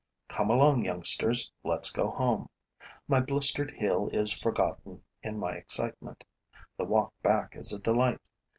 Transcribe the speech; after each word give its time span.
Come 0.27 0.49
along, 0.49 0.83
youngsters, 0.83 1.51
let's 1.63 1.91
go 1.91 2.09
home. 2.09 2.49
My 3.07 3.19
blistered 3.19 3.69
heel 3.69 4.09
is 4.11 4.33
forgotten 4.33 5.03
in 5.21 5.37
my 5.37 5.51
excitement. 5.53 6.23
The 6.75 6.85
walk 6.85 7.13
back 7.21 7.55
is 7.55 7.71
a 7.71 7.77
delight. 7.77 8.31